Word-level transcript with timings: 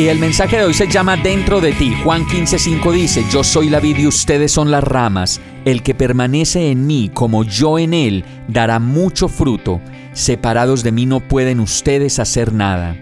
Y 0.00 0.08
el 0.08 0.18
mensaje 0.18 0.56
de 0.56 0.64
hoy 0.64 0.72
se 0.72 0.88
llama 0.88 1.18
Dentro 1.18 1.60
de 1.60 1.72
ti. 1.72 1.94
Juan 2.02 2.24
15:5 2.24 2.90
dice, 2.90 3.22
Yo 3.30 3.44
soy 3.44 3.68
la 3.68 3.80
vid 3.80 3.98
y 3.98 4.06
ustedes 4.06 4.50
son 4.50 4.70
las 4.70 4.82
ramas. 4.82 5.42
El 5.66 5.82
que 5.82 5.94
permanece 5.94 6.70
en 6.70 6.86
mí 6.86 7.10
como 7.12 7.44
yo 7.44 7.78
en 7.78 7.92
él 7.92 8.24
dará 8.48 8.78
mucho 8.78 9.28
fruto. 9.28 9.82
Separados 10.14 10.82
de 10.82 10.90
mí 10.90 11.04
no 11.04 11.20
pueden 11.20 11.60
ustedes 11.60 12.18
hacer 12.18 12.54
nada. 12.54 12.96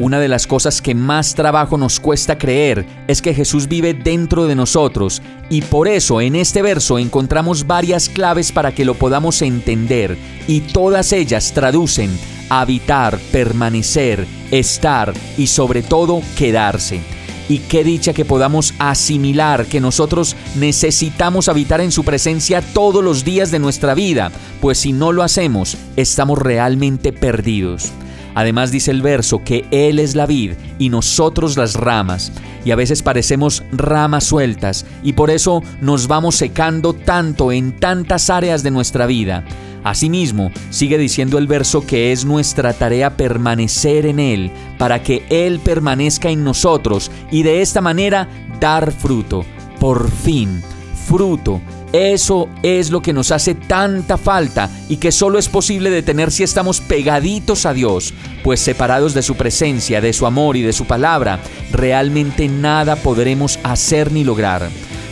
Una 0.00 0.18
de 0.18 0.26
las 0.26 0.48
cosas 0.48 0.82
que 0.82 0.92
más 0.92 1.36
trabajo 1.36 1.78
nos 1.78 2.00
cuesta 2.00 2.36
creer 2.36 2.84
es 3.06 3.22
que 3.22 3.32
Jesús 3.32 3.68
vive 3.68 3.94
dentro 3.94 4.48
de 4.48 4.56
nosotros 4.56 5.22
y 5.50 5.62
por 5.62 5.86
eso 5.86 6.20
en 6.20 6.34
este 6.34 6.62
verso 6.62 6.98
encontramos 6.98 7.68
varias 7.68 8.08
claves 8.08 8.50
para 8.50 8.74
que 8.74 8.84
lo 8.84 8.94
podamos 8.94 9.40
entender 9.42 10.18
y 10.48 10.62
todas 10.62 11.12
ellas 11.12 11.52
traducen 11.52 12.10
habitar, 12.50 13.18
permanecer, 13.32 14.26
estar 14.50 15.14
y 15.38 15.46
sobre 15.46 15.82
todo 15.82 16.20
quedarse. 16.36 17.00
Y 17.48 17.58
qué 17.58 17.82
dicha 17.82 18.12
que 18.12 18.24
podamos 18.24 18.74
asimilar 18.78 19.66
que 19.66 19.80
nosotros 19.80 20.36
necesitamos 20.54 21.48
habitar 21.48 21.80
en 21.80 21.90
su 21.90 22.04
presencia 22.04 22.62
todos 22.62 23.02
los 23.02 23.24
días 23.24 23.50
de 23.50 23.58
nuestra 23.58 23.94
vida, 23.94 24.30
pues 24.60 24.78
si 24.78 24.92
no 24.92 25.10
lo 25.10 25.22
hacemos, 25.22 25.76
estamos 25.96 26.38
realmente 26.38 27.12
perdidos. 27.12 27.90
Además 28.34 28.70
dice 28.70 28.92
el 28.92 29.02
verso 29.02 29.42
que 29.44 29.64
Él 29.70 29.98
es 29.98 30.14
la 30.14 30.26
vid 30.26 30.52
y 30.78 30.88
nosotros 30.88 31.56
las 31.56 31.74
ramas, 31.74 32.30
y 32.64 32.70
a 32.70 32.76
veces 32.76 33.02
parecemos 33.02 33.64
ramas 33.72 34.24
sueltas, 34.24 34.86
y 35.02 35.14
por 35.14 35.30
eso 35.30 35.62
nos 35.80 36.06
vamos 36.06 36.36
secando 36.36 36.92
tanto 36.92 37.50
en 37.50 37.78
tantas 37.78 38.30
áreas 38.30 38.62
de 38.62 38.70
nuestra 38.70 39.06
vida. 39.06 39.44
Asimismo, 39.82 40.50
sigue 40.70 40.98
diciendo 40.98 41.38
el 41.38 41.46
verso 41.46 41.86
que 41.86 42.12
es 42.12 42.24
nuestra 42.24 42.72
tarea 42.72 43.16
permanecer 43.16 44.06
en 44.06 44.18
Él, 44.18 44.50
para 44.78 45.02
que 45.02 45.24
Él 45.30 45.60
permanezca 45.60 46.30
en 46.30 46.44
nosotros 46.44 47.10
y 47.30 47.42
de 47.42 47.62
esta 47.62 47.80
manera 47.80 48.28
dar 48.60 48.92
fruto. 48.92 49.44
Por 49.78 50.10
fin, 50.10 50.62
fruto. 51.06 51.60
Eso 51.92 52.48
es 52.62 52.90
lo 52.90 53.02
que 53.02 53.12
nos 53.12 53.32
hace 53.32 53.54
tanta 53.56 54.16
falta 54.16 54.70
y 54.88 54.98
que 54.98 55.10
solo 55.10 55.40
es 55.40 55.48
posible 55.48 55.90
detener 55.90 56.30
si 56.30 56.44
estamos 56.44 56.80
pegaditos 56.80 57.66
a 57.66 57.72
Dios, 57.72 58.14
pues 58.44 58.60
separados 58.60 59.12
de 59.12 59.22
su 59.22 59.34
presencia, 59.34 60.00
de 60.00 60.12
su 60.12 60.24
amor 60.24 60.56
y 60.56 60.62
de 60.62 60.72
su 60.72 60.84
palabra, 60.84 61.40
realmente 61.72 62.46
nada 62.46 62.94
podremos 62.94 63.58
hacer 63.64 64.12
ni 64.12 64.22
lograr. 64.22 64.70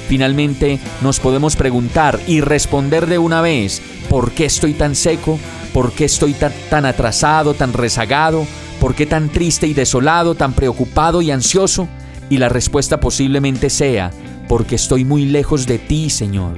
Finalmente 0.08 0.80
nos 1.02 1.20
podemos 1.20 1.54
preguntar 1.54 2.18
y 2.26 2.40
responder 2.40 3.06
de 3.06 3.18
una 3.18 3.42
vez, 3.42 3.82
¿por 4.08 4.32
qué 4.32 4.46
estoy 4.46 4.72
tan 4.72 4.94
seco? 4.94 5.38
¿Por 5.74 5.92
qué 5.92 6.06
estoy 6.06 6.34
tan, 6.70 6.86
atrasado, 6.86 7.52
tan 7.52 7.74
rezagado? 7.74 8.46
¿Por 8.80 8.94
qué 8.94 9.04
tan 9.04 9.28
triste 9.28 9.66
y 9.66 9.74
desolado, 9.74 10.34
tan 10.34 10.54
preocupado 10.54 11.20
y 11.20 11.30
ansioso? 11.30 11.88
Y 12.30 12.38
la 12.38 12.48
respuesta 12.48 13.00
posiblemente 13.00 13.68
sea, 13.68 14.10
porque 14.48 14.76
estoy 14.76 15.04
muy 15.04 15.26
lejos 15.26 15.66
de 15.66 15.78
ti, 15.78 16.08
Señor. 16.08 16.54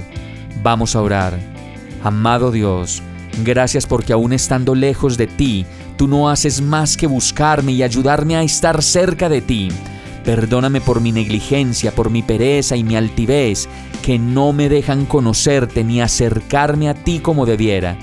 Vamos 0.63 0.95
a 0.95 1.01
orar. 1.01 1.37
Amado 2.05 2.51
Dios, 2.51 3.03
gracias 3.43 3.85
porque 3.85 4.13
aún 4.13 4.31
estando 4.31 4.75
lejos 4.75 5.17
de 5.17 5.27
ti, 5.27 5.65
tú 5.97 6.07
no 6.07 6.29
haces 6.29 6.61
más 6.61 6.95
que 6.95 7.05
buscarme 7.05 7.73
y 7.73 7.83
ayudarme 7.83 8.37
a 8.37 8.43
estar 8.43 8.81
cerca 8.81 9.27
de 9.27 9.41
ti. 9.41 9.69
Perdóname 10.23 10.81
por 10.81 11.01
mi 11.01 11.11
negligencia, 11.11 11.91
por 11.93 12.09
mi 12.09 12.21
pereza 12.21 12.75
y 12.75 12.83
mi 12.83 12.95
altivez, 12.95 13.67
que 14.03 14.19
no 14.19 14.53
me 14.53 14.69
dejan 14.69 15.05
conocerte 15.05 15.83
ni 15.83 16.01
acercarme 16.01 16.89
a 16.89 16.93
ti 16.93 17.19
como 17.19 17.45
debiera. 17.45 17.97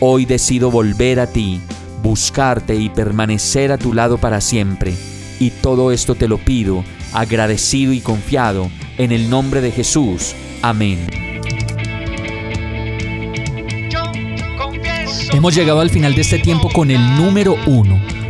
Hoy 0.00 0.24
decido 0.24 0.70
volver 0.70 1.20
a 1.20 1.28
ti, 1.28 1.60
buscarte 2.02 2.74
y 2.74 2.88
permanecer 2.88 3.70
a 3.70 3.78
tu 3.78 3.94
lado 3.94 4.18
para 4.18 4.40
siempre. 4.40 4.94
Y 5.38 5.50
todo 5.50 5.92
esto 5.92 6.16
te 6.16 6.26
lo 6.26 6.38
pido, 6.38 6.84
agradecido 7.12 7.92
y 7.92 8.00
confiado, 8.00 8.68
en 8.98 9.12
el 9.12 9.30
nombre 9.30 9.60
de 9.60 9.70
Jesús. 9.70 10.34
Amén. 10.62 11.06
Hemos 15.32 15.54
llegado 15.54 15.80
al 15.80 15.90
final 15.90 16.14
de 16.14 16.20
este 16.20 16.38
tiempo 16.38 16.68
con 16.70 16.90
el 16.90 17.16
número 17.16 17.56
uno. 17.66 18.11